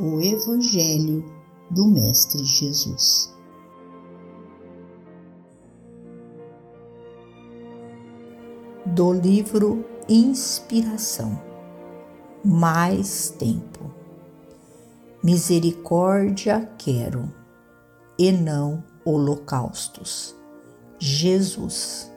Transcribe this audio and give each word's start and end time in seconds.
o 0.00 0.18
Evangelho 0.18 1.22
do 1.70 1.86
Mestre 1.86 2.42
Jesus. 2.42 3.36
Do 8.86 9.12
livro 9.12 9.84
Inspiração 10.08 11.38
Mais 12.42 13.28
Tempo 13.38 13.90
Misericórdia 15.22 16.66
quero 16.78 17.30
e 18.18 18.32
não 18.32 18.82
holocaustos. 19.04 20.34
Jesus, 20.98 22.10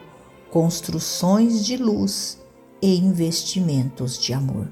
construções 0.53 1.67
de 1.67 1.77
luz 1.77 2.39
e 2.81 2.97
investimentos 2.97 4.17
de 4.17 4.33
amor. 4.33 4.69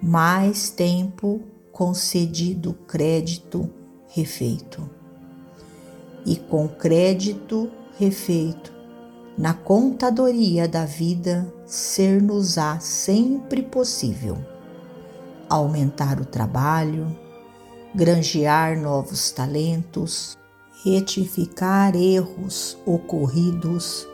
Mais 0.00 0.70
tempo 0.70 1.40
concedido 1.72 2.72
crédito 2.86 3.68
refeito. 4.06 4.88
E 6.24 6.36
com 6.36 6.68
crédito 6.68 7.68
refeito, 7.98 8.72
na 9.36 9.52
contadoria 9.52 10.68
da 10.68 10.84
vida, 10.84 11.52
ser-nos-á 11.66 12.78
sempre 12.80 13.62
possível. 13.62 14.38
Aumentar 15.48 16.20
o 16.20 16.24
trabalho, 16.24 17.16
granjear 17.94 18.78
novos 18.78 19.30
talentos, 19.30 20.38
retificar 20.84 21.96
erros 21.96 22.76
ocorridos, 22.84 24.06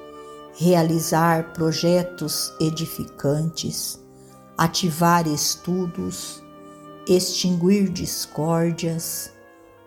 realizar 0.55 1.53
projetos 1.53 2.53
edificantes, 2.61 3.99
ativar 4.57 5.27
estudos, 5.27 6.43
extinguir 7.09 7.89
discórdias, 7.89 9.31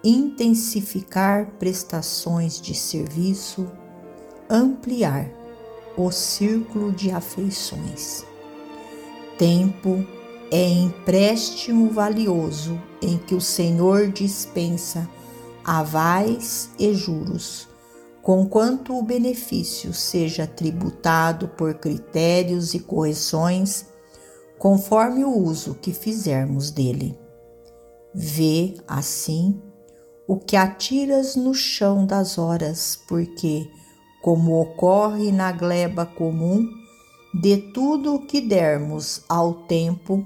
intensificar 0.04 1.52
prestações 1.60 2.60
de 2.60 2.74
serviço, 2.74 3.68
ampliar 4.54 5.32
o 5.98 6.12
círculo 6.12 6.92
de 6.92 7.10
afeições. 7.10 8.24
Tempo 9.36 10.06
é 10.52 10.70
empréstimo 10.70 11.90
valioso 11.90 12.80
em 13.02 13.18
que 13.18 13.34
o 13.34 13.42
Senhor 13.42 14.12
dispensa 14.12 15.10
avais 15.66 16.70
e 16.78 16.94
juros, 16.94 17.68
conquanto 18.22 18.96
o 18.96 19.02
benefício 19.02 19.92
seja 19.92 20.46
tributado 20.46 21.48
por 21.48 21.74
critérios 21.74 22.76
e 22.76 22.80
correções 22.80 23.88
conforme 24.60 25.26
o 25.26 25.36
uso 25.36 25.74
que 25.74 25.92
fizermos 25.92 26.70
dele. 26.70 27.18
Vê, 28.14 28.76
assim, 28.88 29.60
o 30.28 30.38
que 30.38 30.56
atiras 30.56 31.36
no 31.36 31.56
chão 31.56 32.06
das 32.06 32.38
horas, 32.38 33.00
porque, 33.08 33.68
como 34.24 34.60
ocorre 34.60 35.32
na 35.32 35.52
gleba 35.52 36.04
comum, 36.04 36.68
de 37.32 37.58
tudo 37.58 38.16
o 38.16 38.26
que 38.26 38.42
dermos 38.42 39.22
ao 39.30 39.54
tempo, 39.54 40.26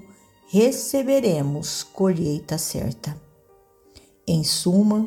receberemos 0.50 1.82
colheita 1.82 2.56
certa. 2.56 3.14
Em 4.26 4.42
suma, 4.42 5.06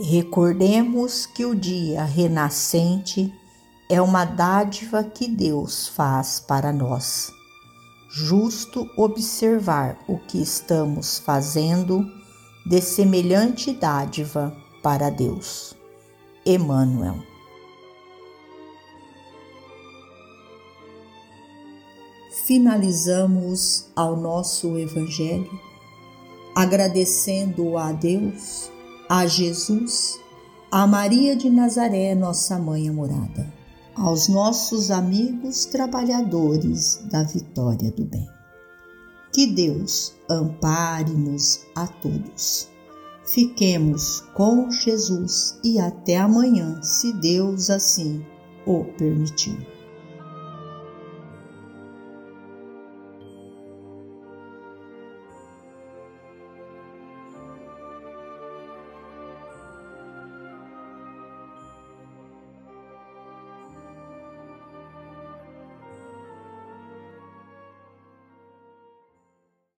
recordemos 0.00 1.26
que 1.26 1.44
o 1.44 1.54
dia 1.54 2.04
renascente 2.04 3.30
é 3.90 4.00
uma 4.00 4.24
dádiva 4.24 5.04
que 5.04 5.28
Deus 5.28 5.88
faz 5.88 6.40
para 6.40 6.72
nós 6.72 7.36
justo 8.08 8.88
observar 8.96 9.98
o 10.08 10.18
que 10.18 10.40
estamos 10.40 11.18
fazendo 11.18 12.04
de 12.66 12.80
semelhante 12.80 13.72
dádiva 13.72 14.56
para 14.82 15.10
Deus. 15.10 15.74
Emmanuel. 16.44 17.27
Finalizamos 22.30 23.86
ao 23.96 24.16
nosso 24.16 24.78
Evangelho 24.78 25.50
agradecendo 26.54 27.78
a 27.78 27.92
Deus, 27.92 28.70
a 29.08 29.26
Jesus, 29.26 30.18
a 30.70 30.86
Maria 30.86 31.36
de 31.36 31.48
Nazaré, 31.48 32.14
nossa 32.14 32.58
mãe 32.58 32.88
amorada 32.88 33.58
aos 33.98 34.28
nossos 34.28 34.90
amigos 34.90 35.64
trabalhadores 35.64 37.00
da 37.10 37.24
vitória 37.24 37.90
do 37.90 38.04
bem. 38.04 38.28
Que 39.32 39.46
Deus 39.46 40.14
ampare-nos 40.30 41.60
a 41.74 41.86
todos. 41.86 42.68
Fiquemos 43.24 44.20
com 44.34 44.70
Jesus 44.70 45.58
e 45.64 45.78
até 45.78 46.16
amanhã, 46.16 46.80
se 46.80 47.12
Deus 47.12 47.68
assim 47.70 48.24
o 48.64 48.84
permitir. 48.84 49.77